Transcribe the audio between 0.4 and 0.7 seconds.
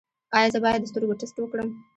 زه